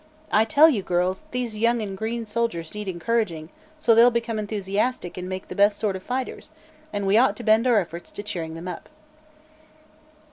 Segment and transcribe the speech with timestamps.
[0.31, 5.15] I tell you, girls, these young and green soldiers need encouraging, so they'll become enthusiastic
[5.15, 6.49] and make the best sort of fighters,
[6.91, 8.89] and we ought to bend our efforts to cheering them up."